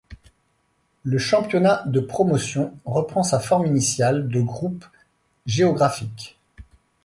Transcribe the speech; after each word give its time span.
Le 1.03 1.19
championnat 1.19 1.83
de 1.85 1.99
Promotion 1.99 2.75
reprend 2.85 3.21
sa 3.21 3.39
forme 3.39 3.67
initiale 3.67 4.29
de 4.29 4.41
groupe 4.41 4.83
géographiques. 5.45 6.39